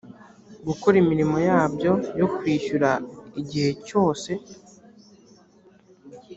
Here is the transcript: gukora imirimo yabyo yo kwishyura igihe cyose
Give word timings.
gukora 0.67 0.95
imirimo 1.03 1.37
yabyo 1.47 1.91
yo 2.19 2.27
kwishyura 2.35 2.89
igihe 3.41 3.71
cyose 3.87 4.31